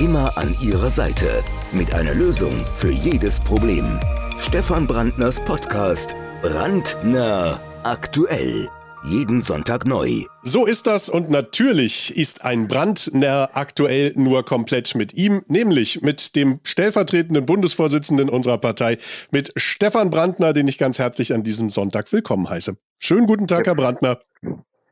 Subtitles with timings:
[0.00, 1.42] Immer an Ihrer Seite.
[1.72, 3.98] Mit einer Lösung für jedes Problem.
[4.38, 6.14] Stefan Brandners Podcast.
[6.40, 8.68] Brandner aktuell.
[9.02, 10.22] Jeden Sonntag neu.
[10.44, 16.36] So ist das und natürlich ist ein Brandner aktuell nur komplett mit ihm, nämlich mit
[16.36, 18.98] dem stellvertretenden Bundesvorsitzenden unserer Partei,
[19.32, 22.76] mit Stefan Brandner, den ich ganz herzlich an diesem Sonntag willkommen heiße.
[22.98, 24.20] Schönen guten Tag, Herr Brandner.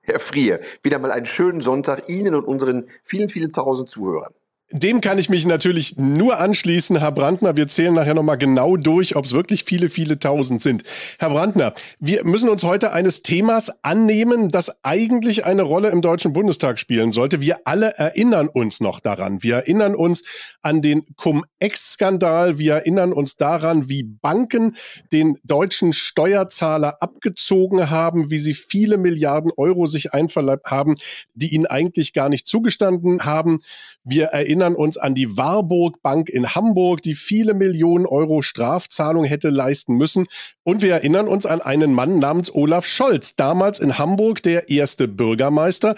[0.02, 4.34] Herr Frier, wieder mal einen schönen Sonntag Ihnen und unseren vielen, vielen tausend Zuhörern.
[4.72, 7.54] Dem kann ich mich natürlich nur anschließen, Herr Brandner.
[7.54, 10.82] Wir zählen nachher nochmal genau durch, ob es wirklich viele, viele tausend sind.
[11.20, 16.32] Herr Brandner, wir müssen uns heute eines Themas annehmen, das eigentlich eine Rolle im Deutschen
[16.32, 17.40] Bundestag spielen sollte.
[17.40, 19.40] Wir alle erinnern uns noch daran.
[19.44, 20.24] Wir erinnern uns
[20.62, 22.58] an den Cum-Ex-Skandal.
[22.58, 24.74] Wir erinnern uns daran, wie Banken
[25.12, 30.96] den deutschen Steuerzahler abgezogen haben, wie sie viele Milliarden Euro sich einverleibt haben,
[31.34, 33.60] die ihnen eigentlich gar nicht zugestanden haben.
[34.02, 39.24] Wir erinnern erinnern uns an die Warburg Bank in Hamburg, die viele Millionen Euro Strafzahlung
[39.24, 40.28] hätte leisten müssen.
[40.64, 45.08] Und wir erinnern uns an einen Mann namens Olaf Scholz, damals in Hamburg der erste
[45.08, 45.94] Bürgermeister,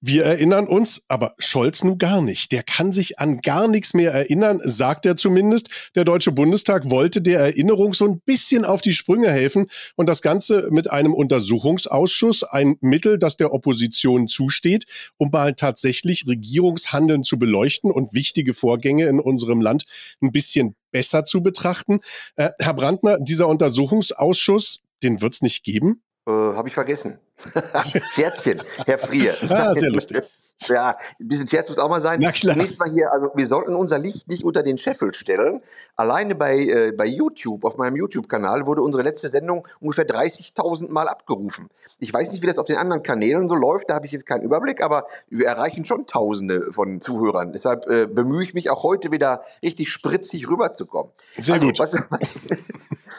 [0.00, 2.52] wir erinnern uns, aber Scholz nun gar nicht.
[2.52, 5.68] Der kann sich an gar nichts mehr erinnern, sagt er zumindest.
[5.94, 10.20] Der Deutsche Bundestag wollte der Erinnerung so ein bisschen auf die Sprünge helfen und das
[10.20, 14.84] Ganze mit einem Untersuchungsausschuss, ein Mittel, das der Opposition zusteht,
[15.16, 19.84] um mal tatsächlich Regierungshandeln zu beleuchten und wichtige Vorgänge in unserem Land
[20.20, 22.00] ein bisschen besser zu betrachten.
[22.36, 26.02] Äh, Herr Brandner, dieser Untersuchungsausschuss, den wird es nicht geben?
[26.26, 27.18] Äh, Habe ich vergessen.
[28.14, 29.34] Scherzchen, Herr Frier.
[29.50, 30.22] Ah, sehr lustig.
[30.68, 32.18] Ja, ein bisschen Scherz muss auch mal sein.
[32.22, 32.56] Na klar.
[32.56, 35.60] Nicht mal hier, also wir sollten unser Licht nicht unter den Scheffel stellen.
[35.96, 41.08] Alleine bei, äh, bei YouTube, auf meinem YouTube-Kanal, wurde unsere letzte Sendung ungefähr 30.000 Mal
[41.08, 41.68] abgerufen.
[41.98, 44.24] Ich weiß nicht, wie das auf den anderen Kanälen so läuft, da habe ich jetzt
[44.24, 47.52] keinen Überblick, aber wir erreichen schon Tausende von Zuhörern.
[47.52, 51.12] Deshalb äh, bemühe ich mich auch heute wieder richtig spritzig rüberzukommen.
[51.38, 51.78] Sehr also, gut.
[51.78, 51.92] Was,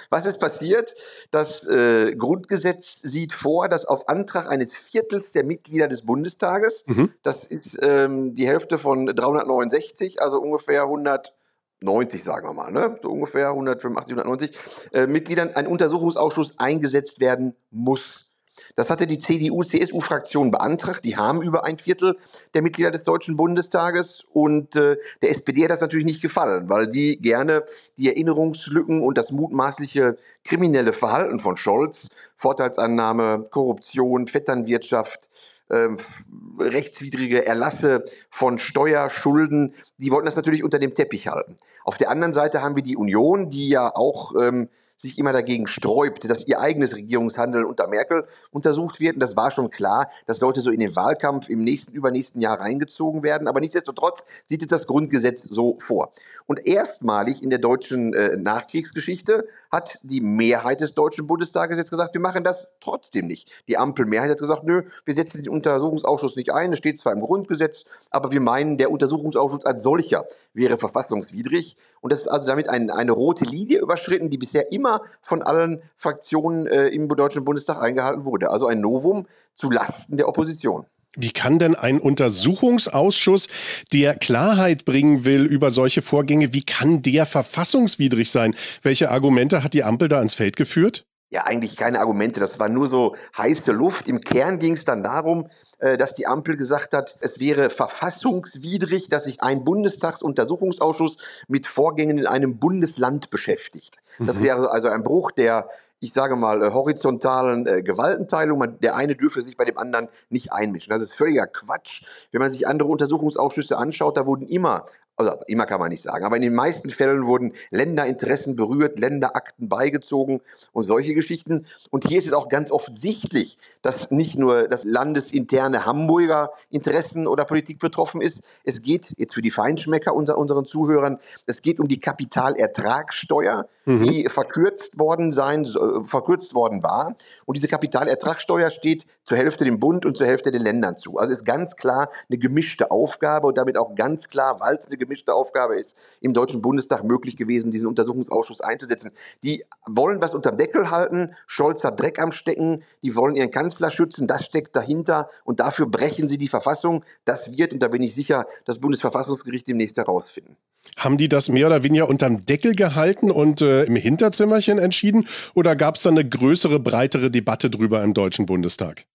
[0.10, 0.96] was ist passiert?
[1.32, 7.14] Das äh, Grundgesetz sieht vor, dass auf Antrag eines Viertels der Mitglieder des Bundestages, Mhm.
[7.24, 12.98] das ist ähm, die Hälfte von 369, also ungefähr 190, sagen wir mal, ne?
[13.02, 14.58] so ungefähr 185, 190
[14.94, 18.27] äh, Mitgliedern, ein Untersuchungsausschuss eingesetzt werden muss.
[18.76, 21.06] Das hatte die CDU-CSU-Fraktion beantragt.
[21.06, 22.18] Die haben über ein Viertel
[22.54, 24.24] der Mitglieder des Deutschen Bundestages.
[24.34, 27.64] Und äh, der SPD hat das natürlich nicht gefallen, weil die gerne
[27.98, 35.30] die Erinnerungslücken und das mutmaßliche kriminelle Verhalten von Scholz, Vorteilsannahme, Korruption, Vetternwirtschaft,
[35.70, 36.26] f-
[36.60, 41.58] rechtswidrige Erlasse von Steuerschulden, die wollten das natürlich unter dem Teppich halten.
[41.84, 45.68] Auf der anderen Seite haben wir die Union, die ja auch ähm, sich immer dagegen
[45.68, 49.14] sträubt, dass ihr eigenes Regierungshandeln unter Merkel untersucht wird.
[49.14, 52.60] Und das war schon klar, das sollte so in den Wahlkampf im nächsten, übernächsten Jahr
[52.60, 53.48] reingezogen werden.
[53.48, 56.12] Aber nichtsdestotrotz sieht es das Grundgesetz so vor.
[56.48, 62.14] Und erstmalig in der deutschen äh, Nachkriegsgeschichte hat die Mehrheit des Deutschen Bundestages jetzt gesagt,
[62.14, 63.50] wir machen das trotzdem nicht.
[63.68, 67.22] Die Ampelmehrheit hat gesagt, nö, wir setzen den Untersuchungsausschuss nicht ein, es steht zwar im
[67.22, 71.78] Grundgesetz, aber wir meinen, der Untersuchungsausschuss als solcher wäre verfassungswidrig.
[72.02, 75.82] Und das ist also damit ein, eine rote Linie überschritten, die bisher immer von allen
[75.96, 78.50] Fraktionen äh, im Deutschen Bundestag eingehalten wurde.
[78.50, 80.86] Also ein Novum zu Lasten der Opposition.
[81.16, 83.48] Wie kann denn ein Untersuchungsausschuss,
[83.92, 88.56] der Klarheit bringen will über solche Vorgänge, wie kann der verfassungswidrig sein?
[88.84, 91.06] Welche Argumente hat die Ampel da ins Feld geführt?
[91.30, 92.40] Ja, eigentlich keine Argumente.
[92.40, 94.08] Das war nur so heiße Luft.
[94.08, 99.10] Im Kern ging es dann darum, äh, dass die Ampel gesagt hat, es wäre verfassungswidrig,
[99.10, 103.98] dass sich ein Bundestagsuntersuchungsausschuss mit Vorgängen in einem Bundesland beschäftigt.
[104.20, 104.44] Das Mhm.
[104.44, 105.68] wäre also ein Bruch der,
[106.00, 108.60] ich sage mal, äh, horizontalen äh, Gewaltenteilung.
[108.60, 110.92] Man, der eine dürfe sich bei dem anderen nicht einmischen.
[110.92, 112.04] Das ist völliger Quatsch.
[112.32, 114.86] Wenn man sich andere Untersuchungsausschüsse anschaut, da wurden immer
[115.18, 119.68] also immer kann man nicht sagen, aber in den meisten Fällen wurden Länderinteressen berührt, Länderakten
[119.68, 120.42] beigezogen
[120.74, 121.66] und solche Geschichten.
[121.90, 127.46] Und hier ist es auch ganz offensichtlich, dass nicht nur das landesinterne Hamburger Interessen oder
[127.46, 128.42] Politik betroffen ist.
[128.64, 134.28] Es geht jetzt für die Feinschmecker unter unseren Zuhörern, es geht um die Kapitalertragssteuer, die
[134.30, 137.16] verkürzt worden sein, äh, verkürzt worden war.
[137.46, 141.18] Und diese Kapitalertragssteuer steht zur Hälfte dem Bund und zur Hälfte den Ländern zu.
[141.18, 144.98] Also ist ganz klar eine gemischte Aufgabe und damit auch ganz klar, weil es eine
[144.98, 149.12] gemischte Aufgabe ist, im Deutschen Bundestag möglich gewesen, diesen Untersuchungsausschuss einzusetzen.
[149.44, 151.36] Die wollen was unterm Deckel halten.
[151.46, 152.84] Scholz hat Dreck am Stecken.
[153.04, 154.28] Die wollen ihren Kanzler schützen.
[154.28, 155.30] Das steckt dahinter.
[155.44, 157.04] Und dafür brechen sie die Verfassung.
[157.26, 160.56] Das wird, und da bin ich sicher, das Bundesverfassungsgericht demnächst herausfinden.
[160.96, 165.28] Haben die das mehr oder weniger unterm Deckel gehalten und äh, im Hinterzimmerchen entschieden?
[165.54, 169.06] Oder gab es da eine größere, breitere Debatte drüber im Deutschen Bundestag?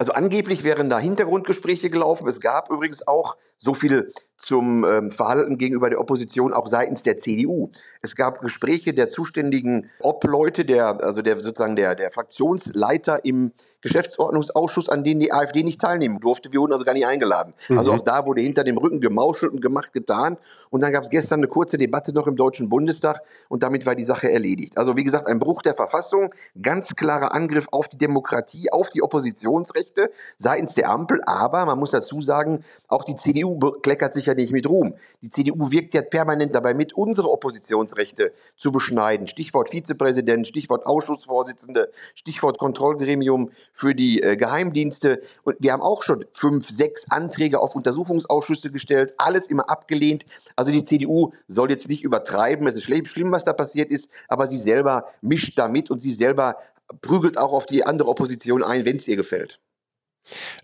[0.00, 2.26] Also angeblich wären da Hintergrundgespräche gelaufen.
[2.26, 4.10] Es gab übrigens auch, so viel
[4.42, 7.70] zum ähm, Verhalten gegenüber der Opposition auch seitens der CDU.
[8.02, 13.52] Es gab Gespräche der zuständigen Obleute, der, also der sozusagen der, der Fraktionsleiter im
[13.82, 16.52] Geschäftsordnungsausschuss, an denen die AfD nicht teilnehmen durfte.
[16.52, 17.54] Wir wurden also gar nicht eingeladen.
[17.62, 17.78] Also mhm.
[17.78, 20.36] Also auch da wurde hinter dem Rücken gemauschelt und gemacht, getan.
[20.70, 23.94] Und dann gab es gestern eine kurze Debatte noch im Deutschen Bundestag und damit war
[23.94, 24.78] die Sache erledigt.
[24.78, 29.02] Also wie gesagt, ein Bruch der Verfassung, ganz klarer Angriff auf die Demokratie, auf die
[29.02, 31.20] Oppositionsrechte seitens der Ampel.
[31.26, 34.94] Aber man muss dazu sagen, auch die CDU kleckert sich ja nicht mit Ruhm.
[35.22, 39.26] Die CDU wirkt ja permanent dabei mit, unsere Oppositionsrechte zu beschneiden.
[39.26, 45.20] Stichwort Vizepräsident, Stichwort Ausschussvorsitzende, Stichwort Kontrollgremium für die äh, Geheimdienste.
[45.42, 50.24] Und wir haben auch schon fünf, sechs Anträge auf Untersuchungsausschüsse gestellt, alles immer abgelehnt.
[50.56, 54.46] Also die CDU soll jetzt nicht übertreiben, es ist schlimm, was da passiert ist, aber
[54.46, 56.56] sie selber mischt damit und sie selber
[57.00, 59.60] prügelt auch auf die andere Opposition ein, wenn es ihr gefällt.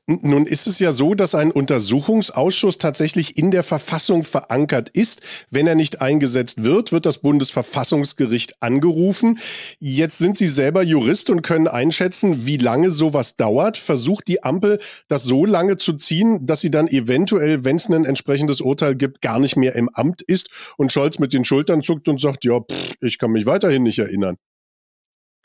[0.07, 5.23] Nun ist es ja so, dass ein Untersuchungsausschuss tatsächlich in der Verfassung verankert ist.
[5.51, 9.41] Wenn er nicht eingesetzt wird, wird das Bundesverfassungsgericht angerufen.
[9.81, 13.77] Jetzt sind Sie selber Jurist und können einschätzen, wie lange sowas dauert.
[13.79, 18.05] Versucht die Ampel das so lange zu ziehen, dass sie dann eventuell, wenn es ein
[18.05, 22.09] entsprechendes Urteil gibt, gar nicht mehr im Amt ist und Scholz mit den Schultern zuckt
[22.09, 24.37] und sagt, ja, pff, ich kann mich weiterhin nicht erinnern.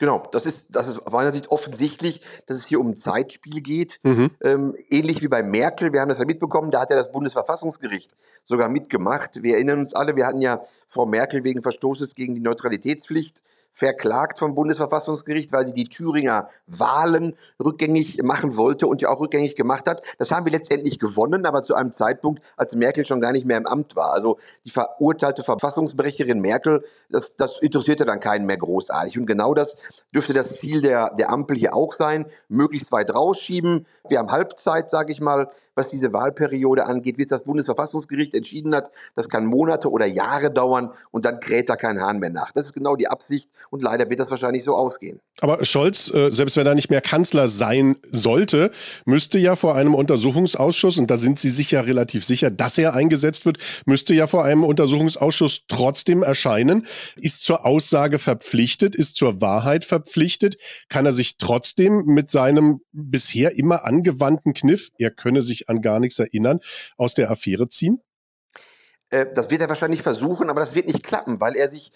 [0.02, 3.60] Genau, das ist, das ist aus meiner Sicht offensichtlich, dass es hier um ein Zeitspiel
[3.60, 4.00] geht.
[4.02, 4.30] Mhm.
[4.42, 8.10] Ähm, ähnlich wie bei Merkel, wir haben das ja mitbekommen, da hat ja das Bundesverfassungsgericht
[8.42, 9.44] sogar mitgemacht.
[9.44, 13.42] Wir erinnern uns alle, wir hatten ja Frau Merkel wegen Verstoßes gegen die Neutralitätspflicht
[13.72, 19.56] verklagt vom Bundesverfassungsgericht, weil sie die Thüringer Wahlen rückgängig machen wollte und ja auch rückgängig
[19.56, 20.02] gemacht hat.
[20.18, 23.56] Das haben wir letztendlich gewonnen, aber zu einem Zeitpunkt, als Merkel schon gar nicht mehr
[23.56, 24.12] im Amt war.
[24.12, 29.18] Also die verurteilte Verfassungsbrecherin Merkel, das, das interessierte dann keinen mehr großartig.
[29.18, 29.74] Und genau das
[30.14, 33.86] dürfte das Ziel der, der Ampel hier auch sein, möglichst weit rausschieben.
[34.08, 38.74] Wir haben Halbzeit, sage ich mal was diese Wahlperiode angeht, wie es das Bundesverfassungsgericht entschieden
[38.74, 38.90] hat.
[39.14, 42.52] Das kann Monate oder Jahre dauern und dann kräht da kein Hahn mehr nach.
[42.52, 45.20] Das ist genau die Absicht und leider wird das wahrscheinlich so ausgehen.
[45.40, 48.70] Aber Scholz, äh, selbst wenn er nicht mehr Kanzler sein sollte,
[49.04, 52.94] müsste ja vor einem Untersuchungsausschuss, und da sind Sie sich ja relativ sicher, dass er
[52.94, 56.86] eingesetzt wird, müsste ja vor einem Untersuchungsausschuss trotzdem erscheinen,
[57.16, 60.56] ist zur Aussage verpflichtet, ist zur Wahrheit verpflichtet,
[60.88, 66.00] kann er sich trotzdem mit seinem bisher immer angewandten Kniff, er könne sich an gar
[66.00, 66.60] nichts erinnern,
[66.96, 68.00] aus der Affäre ziehen?
[69.12, 71.92] Äh, das wird er wahrscheinlich versuchen, aber das wird nicht klappen, weil er sich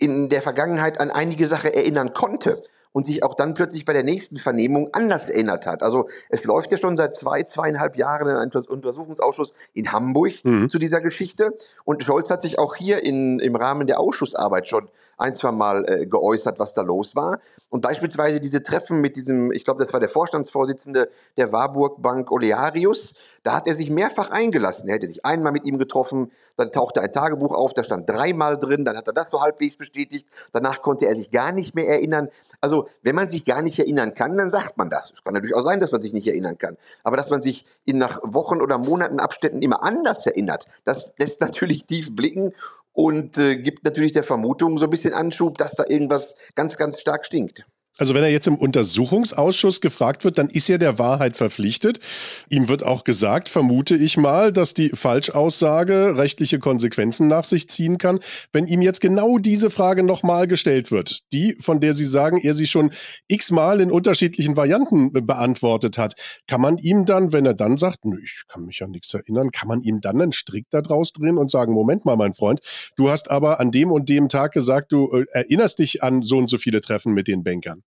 [0.00, 2.60] in der Vergangenheit an einige Sachen erinnern konnte
[2.92, 5.82] und sich auch dann plötzlich bei der nächsten Vernehmung anders erinnert hat.
[5.82, 10.68] Also es läuft ja schon seit zwei, zweieinhalb Jahren ein Untersuchungsausschuss in Hamburg mhm.
[10.68, 11.56] zu dieser Geschichte.
[11.84, 14.88] Und Scholz hat sich auch hier in, im Rahmen der Ausschussarbeit schon
[15.20, 17.38] ein, zwei Mal äh, geäußert, was da los war.
[17.68, 22.30] Und beispielsweise diese Treffen mit diesem, ich glaube, das war der Vorstandsvorsitzende der Warburg Bank
[22.32, 24.88] Olearius, da hat er sich mehrfach eingelassen.
[24.88, 28.58] Er hätte sich einmal mit ihm getroffen, dann tauchte ein Tagebuch auf, da stand dreimal
[28.58, 31.88] drin, dann hat er das so halbwegs bestätigt, danach konnte er sich gar nicht mehr
[31.88, 32.28] erinnern.
[32.60, 35.12] Also, wenn man sich gar nicht erinnern kann, dann sagt man das.
[35.12, 36.76] Es kann natürlich auch sein, dass man sich nicht erinnern kann.
[37.02, 41.40] Aber dass man sich in nach Wochen oder Monaten Abständen immer anders erinnert, das lässt
[41.40, 42.52] natürlich tief blicken
[42.92, 47.00] und äh, gibt natürlich der Vermutung so ein bisschen Anschub, dass da irgendwas ganz, ganz
[47.00, 47.64] stark stinkt.
[48.00, 52.00] Also wenn er jetzt im Untersuchungsausschuss gefragt wird, dann ist er der Wahrheit verpflichtet.
[52.48, 57.98] Ihm wird auch gesagt, vermute ich mal, dass die Falschaussage rechtliche Konsequenzen nach sich ziehen
[57.98, 58.20] kann,
[58.54, 62.54] wenn ihm jetzt genau diese Frage nochmal gestellt wird, die, von der Sie sagen, er
[62.54, 62.90] sie schon
[63.28, 66.14] x-mal in unterschiedlichen Varianten beantwortet hat.
[66.46, 69.50] Kann man ihm dann, wenn er dann sagt, nö, ich kann mich an nichts erinnern,
[69.50, 72.60] kann man ihm dann einen Strick da draus drehen und sagen, Moment mal, mein Freund,
[72.96, 76.38] du hast aber an dem und dem Tag gesagt, du äh, erinnerst dich an so
[76.38, 77.82] und so viele Treffen mit den Bankern.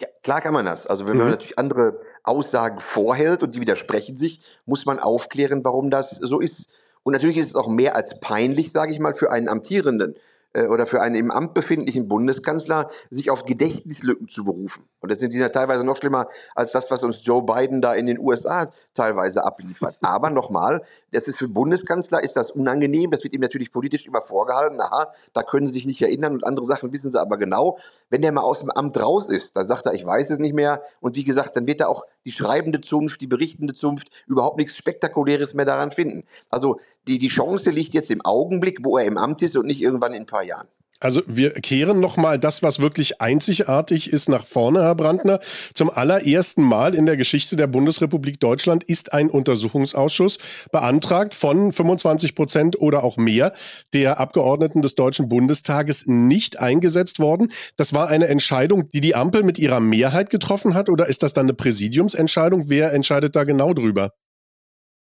[0.00, 0.86] Ja, klar kann man das.
[0.86, 1.20] Also wenn mhm.
[1.20, 6.40] man natürlich andere Aussagen vorhält und die widersprechen sich, muss man aufklären, warum das so
[6.40, 6.66] ist.
[7.02, 10.16] Und natürlich ist es auch mehr als peinlich, sage ich mal, für einen Amtierenden
[10.52, 14.84] äh, oder für einen im Amt befindlichen Bundeskanzler, sich auf Gedächtnislücken zu berufen.
[15.00, 18.06] Und das sind ja teilweise noch schlimmer als das, was uns Joe Biden da in
[18.06, 19.96] den USA teilweise abliefert.
[20.02, 23.10] Aber nochmal, das ist für Bundeskanzler ist das unangenehm.
[23.10, 24.80] Das wird ihm natürlich politisch immer vorgehalten.
[24.80, 27.78] Aha, da können sie sich nicht erinnern und andere Sachen wissen sie aber genau.
[28.10, 30.54] Wenn der mal aus dem Amt raus ist, dann sagt er, ich weiß es nicht
[30.54, 30.82] mehr.
[31.00, 34.76] Und wie gesagt, dann wird er auch die schreibende Zunft, die berichtende Zunft überhaupt nichts
[34.76, 36.24] Spektakuläres mehr daran finden.
[36.50, 39.82] Also die, die Chance liegt jetzt im Augenblick, wo er im Amt ist und nicht
[39.82, 40.68] irgendwann in ein paar Jahren.
[41.00, 45.40] Also wir kehren nochmal das, was wirklich einzigartig ist, nach vorne, Herr Brandner.
[45.74, 50.38] Zum allerersten Mal in der Geschichte der Bundesrepublik Deutschland ist ein Untersuchungsausschuss
[50.72, 53.52] beantragt von 25 Prozent oder auch mehr
[53.92, 57.52] der Abgeordneten des Deutschen Bundestages nicht eingesetzt worden.
[57.76, 61.34] Das war eine Entscheidung, die die Ampel mit ihrer Mehrheit getroffen hat oder ist das
[61.34, 62.70] dann eine Präsidiumsentscheidung?
[62.70, 64.12] Wer entscheidet da genau drüber?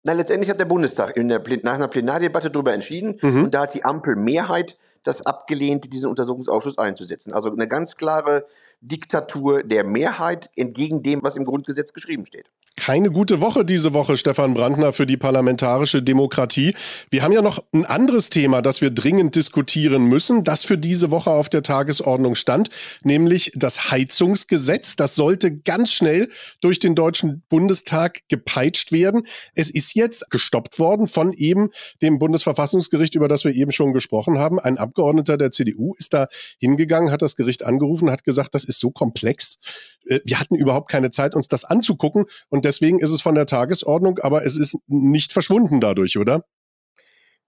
[0.03, 3.45] Na, letztendlich hat der Bundestag der, nach einer Plenardebatte darüber entschieden mhm.
[3.45, 7.33] und da hat die Ampelmehrheit das abgelehnt, diesen Untersuchungsausschuss einzusetzen.
[7.33, 8.45] Also eine ganz klare
[8.81, 12.49] Diktatur der Mehrheit entgegen dem, was im Grundgesetz geschrieben steht.
[12.77, 16.73] Keine gute Woche diese Woche, Stefan Brandner, für die parlamentarische Demokratie.
[17.09, 21.11] Wir haben ja noch ein anderes Thema, das wir dringend diskutieren müssen, das für diese
[21.11, 22.69] Woche auf der Tagesordnung stand,
[23.03, 24.95] nämlich das Heizungsgesetz.
[24.95, 26.29] Das sollte ganz schnell
[26.61, 29.27] durch den Deutschen Bundestag gepeitscht werden.
[29.53, 31.69] Es ist jetzt gestoppt worden von eben
[32.01, 34.59] dem Bundesverfassungsgericht, über das wir eben schon gesprochen haben.
[34.59, 38.79] Ein Abgeordneter der CDU ist da hingegangen, hat das Gericht angerufen, hat gesagt, das ist
[38.79, 39.59] so komplex.
[40.07, 43.45] Äh, wir hatten überhaupt keine Zeit, uns das anzugucken und deswegen ist es von der
[43.45, 46.43] Tagesordnung, aber es ist nicht verschwunden dadurch, oder?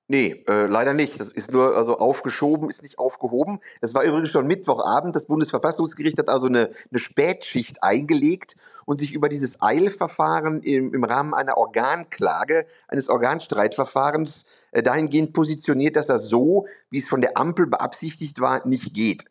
[0.07, 1.19] Nee, äh, leider nicht.
[1.19, 3.59] Das ist nur also aufgeschoben, ist nicht aufgehoben.
[3.79, 5.15] Es war übrigens schon Mittwochabend.
[5.15, 8.55] Das Bundesverfassungsgericht hat also eine, eine Spätschicht eingelegt
[8.85, 15.95] und sich über dieses Eilverfahren im, im Rahmen einer Organklage, eines Organstreitverfahrens äh, dahingehend positioniert,
[15.95, 19.23] dass das so, wie es von der Ampel beabsichtigt war, nicht geht.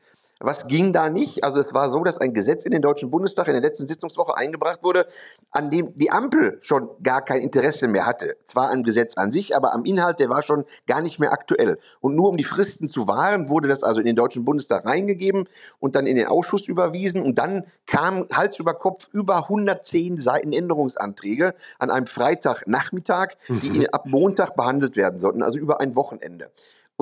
[0.45, 1.45] Was ging da nicht?
[1.45, 4.37] Also es war so, dass ein Gesetz in den Deutschen Bundestag in der letzten Sitzungswoche
[4.37, 5.07] eingebracht wurde,
[5.51, 8.37] an dem die Ampel schon gar kein Interesse mehr hatte.
[8.45, 11.79] Zwar am Gesetz an sich, aber am Inhalt, der war schon gar nicht mehr aktuell.
[12.01, 15.49] Und nur um die Fristen zu wahren, wurde das also in den Deutschen Bundestag reingegeben
[15.79, 17.23] und dann in den Ausschuss überwiesen.
[17.23, 23.87] Und dann kam Hals über Kopf über 110 Seiten Änderungsanträge an einem Freitagnachmittag, die mhm.
[23.93, 26.51] ab Montag behandelt werden sollten, also über ein Wochenende.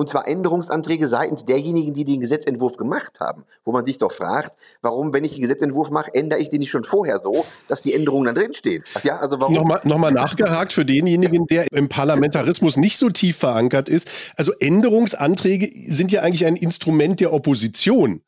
[0.01, 3.43] Und zwar Änderungsanträge seitens derjenigen, die den Gesetzentwurf gemacht haben.
[3.63, 6.71] Wo man sich doch fragt, warum, wenn ich den Gesetzentwurf mache, ändere ich den nicht
[6.71, 8.83] schon vorher so, dass die Änderungen dann drinstehen?
[9.03, 9.53] Ja, also warum?
[9.53, 14.07] Nochmal, nochmal nachgehakt für denjenigen, der im Parlamentarismus nicht so tief verankert ist.
[14.35, 18.23] Also Änderungsanträge sind ja eigentlich ein Instrument der Opposition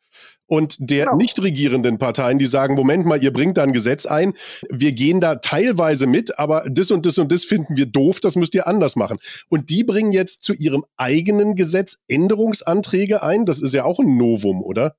[0.47, 1.17] und der genau.
[1.17, 4.33] nicht regierenden Parteien, die sagen, Moment mal, ihr bringt da ein Gesetz ein,
[4.69, 8.35] wir gehen da teilweise mit, aber das und das und das finden wir doof, das
[8.35, 9.17] müsst ihr anders machen.
[9.49, 14.17] Und die bringen jetzt zu ihrem eigenen Gesetz Änderungsanträge ein, das ist ja auch ein
[14.17, 14.95] Novum, oder?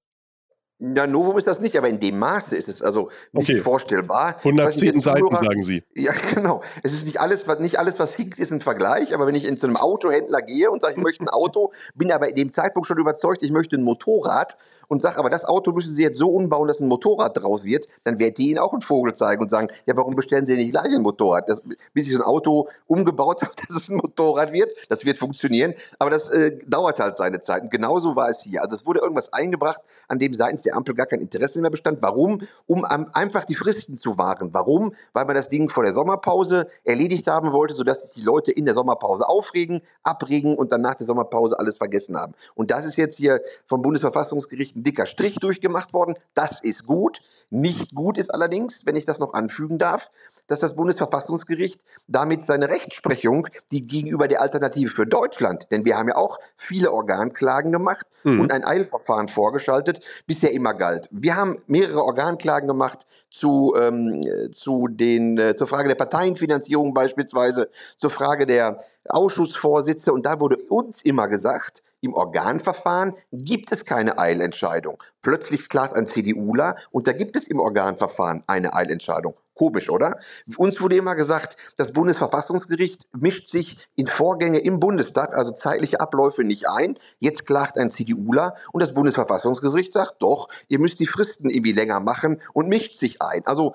[0.81, 3.61] Ja, Novum ist das nicht, aber in dem Maße ist es also nicht okay.
[3.61, 4.37] vorstellbar.
[4.39, 5.85] 110 Seiten, Zuhörer, sagen Sie.
[5.95, 6.63] Ja, genau.
[6.83, 9.47] Es ist nicht alles, was, nicht alles, was hinkt, ist ein Vergleich, aber wenn ich
[9.47, 12.53] in zu einem Autohändler gehe und sage, ich möchte ein Auto, bin aber in dem
[12.53, 14.57] Zeitpunkt schon überzeugt, ich möchte ein Motorrad,
[14.89, 17.87] und sage, aber das Auto müssen Sie jetzt so umbauen, dass ein Motorrad draus wird,
[18.05, 20.71] dann werde ich Ihnen auch einen Vogel zeigen und sagen, ja, warum bestellen Sie nicht
[20.71, 21.49] gleich ein Motorrad?
[21.49, 21.63] Das,
[21.93, 25.75] bis ich so ein Auto umgebaut habe, dass es ein Motorrad wird, das wird funktionieren,
[25.99, 27.63] aber das äh, dauert halt seine Zeit.
[27.63, 28.63] Und genauso war es hier.
[28.63, 32.03] Also es wurde irgendwas eingebracht, an dem seitens der Ampel gar kein Interesse mehr bestand.
[32.03, 32.41] Warum?
[32.67, 34.51] Um einfach die Fristen zu wahren.
[34.53, 34.93] Warum?
[35.13, 38.65] Weil man das Ding vor der Sommerpause erledigt haben wollte, sodass sich die Leute in
[38.65, 42.35] der Sommerpause aufregen, abregen und dann nach der Sommerpause alles vergessen haben.
[42.55, 46.15] Und das ist jetzt hier vom Bundesverfassungsgericht ein dicker Strich durchgemacht worden.
[46.35, 47.21] Das ist gut.
[47.51, 50.11] Nicht gut ist allerdings, wenn ich das noch anfügen darf,
[50.47, 56.09] dass das Bundesverfassungsgericht damit seine Rechtsprechung, die gegenüber der Alternative für Deutschland, denn wir haben
[56.09, 58.41] ja auch viele Organklagen gemacht mhm.
[58.41, 61.09] und ein Eilverfahren vorgeschaltet, bisher immer galt.
[61.11, 64.21] Wir haben mehrere Organklagen gemacht zu, ähm,
[64.53, 70.57] zu den, äh, zur Frage der Parteienfinanzierung beispielsweise, zur Frage der Ausschussvorsitze und da wurde
[70.69, 75.03] uns immer gesagt, im Organverfahren gibt es keine Eilentscheidung.
[75.23, 79.35] Plötzlich klagt ein CDUler und da gibt es im Organverfahren eine Eilentscheidung.
[79.55, 80.19] Komisch, oder?
[80.57, 86.43] Uns wurde immer gesagt, das Bundesverfassungsgericht mischt sich in Vorgänge im Bundestag, also zeitliche Abläufe
[86.43, 86.99] nicht ein.
[87.21, 92.01] Jetzt klagt ein CDUler und das Bundesverfassungsgericht sagt, doch, ihr müsst die Fristen irgendwie länger
[92.01, 93.47] machen und mischt sich ein.
[93.47, 93.75] Also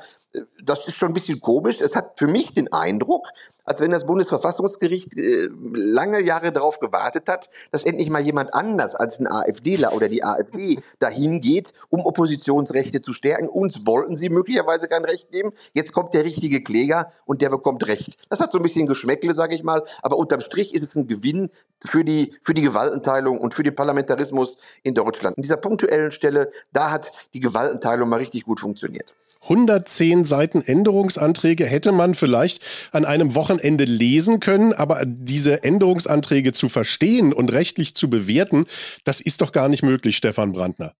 [0.63, 1.81] das ist schon ein bisschen komisch.
[1.81, 3.27] Es hat für mich den Eindruck,
[3.65, 8.93] als wenn das Bundesverfassungsgericht äh, lange Jahre darauf gewartet hat, dass endlich mal jemand anders
[8.93, 13.49] als ein AfDler oder die AfD dahin geht, um Oppositionsrechte zu stärken.
[13.49, 15.51] Uns wollten sie möglicherweise kein Recht geben.
[15.73, 18.17] Jetzt kommt der richtige Kläger und der bekommt Recht.
[18.29, 19.83] Das hat so ein bisschen Geschmäckle, sage ich mal.
[20.03, 21.49] Aber unterm Strich ist es ein Gewinn
[21.83, 25.37] für die, für die Gewaltenteilung und für den Parlamentarismus in Deutschland.
[25.37, 29.13] An dieser punktuellen Stelle, da hat die Gewaltenteilung mal richtig gut funktioniert.
[29.41, 36.69] 110 Seiten Änderungsanträge hätte man vielleicht an einem Wochenende lesen können, aber diese Änderungsanträge zu
[36.69, 38.65] verstehen und rechtlich zu bewerten,
[39.05, 40.93] das ist doch gar nicht möglich, Stefan Brandner.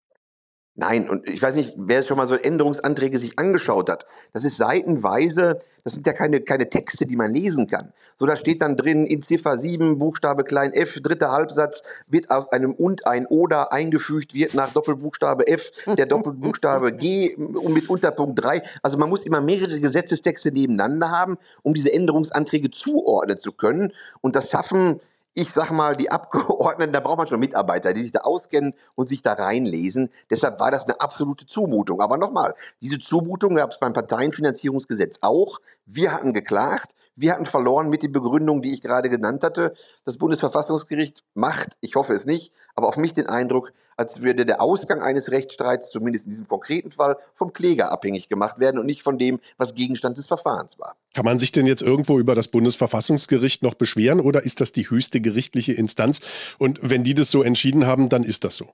[0.80, 4.06] Nein, und ich weiß nicht, wer schon mal so Änderungsanträge sich angeschaut hat.
[4.32, 7.92] Das ist seitenweise, das sind ja keine, keine Texte, die man lesen kann.
[8.16, 12.50] So, da steht dann drin, in Ziffer 7, Buchstabe klein f, dritter Halbsatz, wird aus
[12.50, 18.62] einem und ein oder eingefügt, wird nach Doppelbuchstabe f, der Doppelbuchstabe g mit Unterpunkt 3.
[18.82, 23.92] Also man muss immer mehrere Gesetzestexte nebeneinander haben, um diese Änderungsanträge zuordnen zu können.
[24.22, 24.98] Und das schaffen
[25.32, 29.08] ich sag mal, die Abgeordneten, da braucht man schon Mitarbeiter, die sich da auskennen und
[29.08, 30.10] sich da reinlesen.
[30.28, 32.00] Deshalb war das eine absolute Zumutung.
[32.00, 35.58] Aber nochmal, diese Zumutung gab es beim Parteienfinanzierungsgesetz auch.
[35.86, 36.92] Wir hatten geklagt.
[37.16, 39.74] Wir hatten verloren mit den Begründungen, die ich gerade genannt hatte.
[40.04, 44.62] Das Bundesverfassungsgericht macht, ich hoffe es nicht, aber auf mich den Eindruck, als würde der
[44.62, 49.02] Ausgang eines Rechtsstreits, zumindest in diesem konkreten Fall, vom Kläger abhängig gemacht werden und nicht
[49.02, 50.96] von dem, was Gegenstand des Verfahrens war.
[51.12, 54.88] Kann man sich denn jetzt irgendwo über das Bundesverfassungsgericht noch beschweren oder ist das die
[54.88, 56.20] höchste gerichtliche Instanz?
[56.56, 58.70] Und wenn die das so entschieden haben, dann ist das so.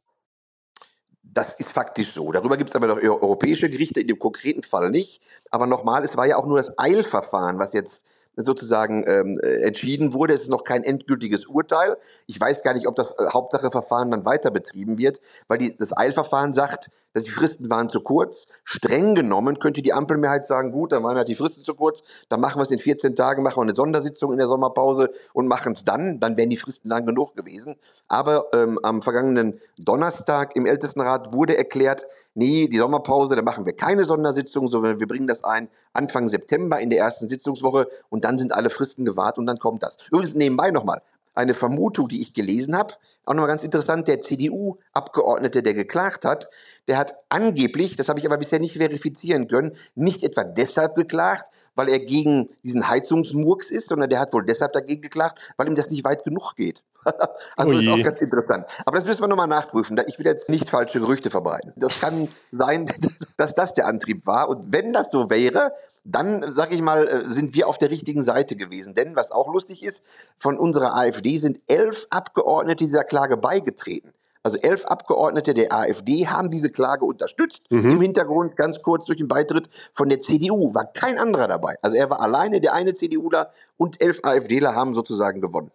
[1.24, 2.30] Das ist faktisch so.
[2.30, 5.20] Darüber gibt es aber noch europäische Gerichte, in dem konkreten Fall nicht.
[5.50, 8.04] Aber nochmal, es war ja auch nur das Eilverfahren, was jetzt
[8.36, 10.34] sozusagen ähm, äh, entschieden wurde.
[10.34, 11.96] Es ist noch kein endgültiges Urteil.
[12.26, 15.96] Ich weiß gar nicht, ob das äh, Hauptsacheverfahren dann weiter betrieben wird, weil die, das
[15.96, 18.44] Eilverfahren sagt, dass die Fristen waren zu kurz.
[18.62, 22.40] Streng genommen könnte die Ampelmehrheit sagen, gut, dann waren halt die Fristen zu kurz, dann
[22.40, 25.72] machen wir es in 14 Tagen, machen wir eine Sondersitzung in der Sommerpause und machen
[25.72, 27.76] es dann, dann wären die Fristen lang genug gewesen.
[28.06, 33.72] Aber ähm, am vergangenen Donnerstag im Ältestenrat wurde erklärt, nee, die Sommerpause, da machen wir
[33.72, 38.38] keine Sondersitzung, sondern wir bringen das ein Anfang September in der ersten Sitzungswoche und dann
[38.38, 39.96] sind alle Fristen gewahrt und dann kommt das.
[40.10, 41.02] Übrigens nebenbei nochmal,
[41.34, 46.48] eine Vermutung, die ich gelesen habe, auch nochmal ganz interessant, der CDU-Abgeordnete, der geklagt hat,
[46.88, 51.50] der hat angeblich, das habe ich aber bisher nicht verifizieren können, nicht etwa deshalb geklagt,
[51.74, 55.74] weil er gegen diesen Heizungsmurks ist, sondern der hat wohl deshalb dagegen geklagt, weil ihm
[55.74, 56.82] das nicht weit genug geht.
[57.56, 58.66] also das ist auch ganz interessant.
[58.84, 60.00] Aber das müssen wir nochmal nachprüfen.
[60.06, 61.72] Ich will jetzt nicht falsche Gerüchte verbreiten.
[61.76, 62.86] Das kann sein,
[63.36, 64.48] dass das der Antrieb war.
[64.48, 65.72] Und wenn das so wäre,
[66.04, 68.94] dann, sag ich mal, äh, sind wir auf der richtigen Seite gewesen.
[68.94, 70.02] Denn, was auch lustig ist,
[70.38, 74.12] von unserer AfD sind elf Abgeordnete dieser Klage beigetreten.
[74.46, 77.64] Also elf Abgeordnete der AfD haben diese Klage unterstützt.
[77.70, 77.90] Mhm.
[77.90, 81.74] Im Hintergrund, ganz kurz durch den Beitritt von der CDU, war kein anderer dabei.
[81.82, 85.72] Also er war alleine der eine CDUler und elf AfDler haben sozusagen gewonnen.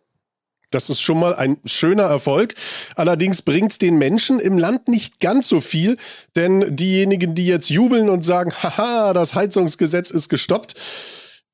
[0.71, 2.55] Das ist schon mal ein schöner Erfolg.
[2.95, 5.97] Allerdings bringt es den Menschen im Land nicht ganz so viel,
[6.35, 10.75] denn diejenigen, die jetzt jubeln und sagen, haha, das Heizungsgesetz ist gestoppt,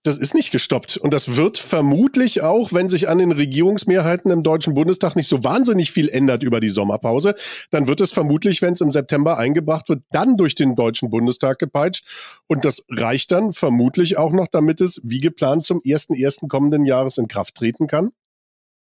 [0.03, 0.97] das ist nicht gestoppt.
[0.97, 5.43] Und das wird vermutlich auch, wenn sich an den Regierungsmehrheiten im Deutschen Bundestag nicht so
[5.43, 7.35] wahnsinnig viel ändert über die Sommerpause,
[7.71, 11.59] dann wird es vermutlich, wenn es im September eingebracht wird, dann durch den Deutschen Bundestag
[11.59, 12.05] gepeitscht.
[12.47, 16.47] Und das reicht dann vermutlich auch noch, damit es wie geplant zum 1.1.
[16.47, 18.11] kommenden Jahres in Kraft treten kann.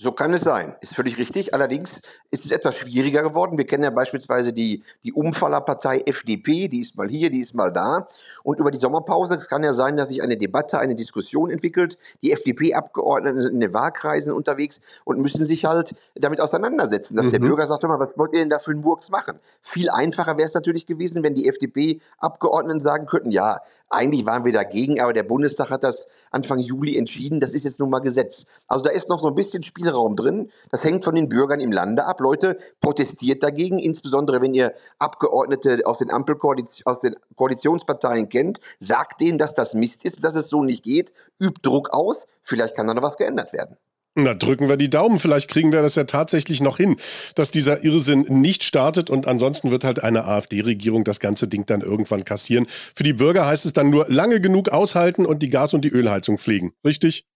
[0.00, 1.54] So kann es sein, ist völlig richtig.
[1.54, 3.58] Allerdings ist es etwas schwieriger geworden.
[3.58, 7.72] Wir kennen ja beispielsweise die, die Umfallerpartei FDP, die ist mal hier, die ist mal
[7.72, 8.06] da.
[8.44, 11.98] Und über die Sommerpause es kann ja sein, dass sich eine Debatte, eine Diskussion entwickelt.
[12.22, 17.30] Die FDP-Abgeordneten sind in den Wahlkreisen unterwegs und müssen sich halt damit auseinandersetzen, dass mhm.
[17.32, 19.40] der Bürger sagt, mal, was wollt ihr denn da für einen Murks machen?
[19.62, 23.58] Viel einfacher wäre es natürlich gewesen, wenn die FDP-Abgeordneten sagen könnten, ja,
[23.90, 27.40] eigentlich waren wir dagegen, aber der Bundestag hat das Anfang Juli entschieden.
[27.40, 28.44] Das ist jetzt nun mal Gesetz.
[28.66, 30.50] Also da ist noch so ein bisschen Spielraum drin.
[30.70, 32.20] Das hängt von den Bürgern im Lande ab.
[32.20, 38.60] Leute, protestiert dagegen, insbesondere wenn ihr Abgeordnete aus den Ampelkoalition, aus den Koalitionsparteien kennt.
[38.78, 41.12] Sagt denen, dass das Mist ist, dass es so nicht geht.
[41.38, 42.26] Übt Druck aus.
[42.42, 43.76] Vielleicht kann da noch was geändert werden.
[44.14, 45.20] Na, drücken wir die Daumen.
[45.20, 46.96] Vielleicht kriegen wir das ja tatsächlich noch hin,
[47.36, 51.82] dass dieser Irrsinn nicht startet und ansonsten wird halt eine AfD-Regierung das ganze Ding dann
[51.82, 52.66] irgendwann kassieren.
[52.94, 55.90] Für die Bürger heißt es dann nur lange genug aushalten und die Gas- und die
[55.90, 56.72] Ölheizung pflegen.
[56.84, 57.26] Richtig?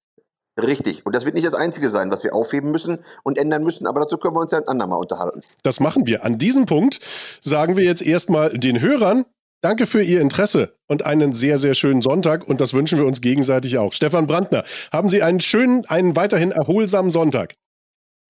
[0.61, 1.07] Richtig.
[1.07, 4.01] Und das wird nicht das Einzige sein, was wir aufheben müssen und ändern müssen, aber
[4.01, 5.43] dazu können wir uns ja ein andermal unterhalten.
[5.62, 6.25] Das machen wir.
[6.25, 7.01] An diesem Punkt
[7.41, 9.25] sagen wir jetzt erstmal den Hörern,
[9.65, 13.21] Danke für Ihr Interesse und einen sehr, sehr schönen Sonntag und das wünschen wir uns
[13.21, 13.93] gegenseitig auch.
[13.93, 17.55] Stefan Brandner, haben Sie einen schönen, einen weiterhin erholsamen Sonntag.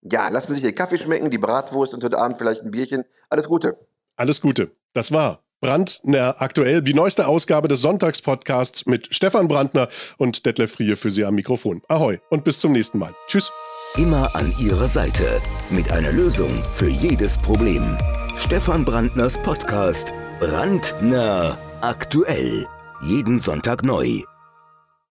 [0.02, 3.04] Ja, lassen Sie sich den Kaffee schmecken, die Bratwurst und heute Abend vielleicht ein Bierchen.
[3.30, 3.78] Alles Gute.
[4.16, 4.72] Alles Gute.
[4.92, 10.96] Das war Brandner aktuell, die neueste Ausgabe des Sonntagspodcasts mit Stefan Brandner und Detlef Frie
[10.96, 11.82] für Sie am Mikrofon.
[11.88, 13.14] Ahoi und bis zum nächsten Mal.
[13.28, 13.52] Tschüss.
[13.96, 17.96] Immer an Ihrer Seite mit einer Lösung für jedes Problem.
[18.36, 22.66] Stefan Brandners Podcast Brandner aktuell.
[23.02, 24.22] Jeden Sonntag neu.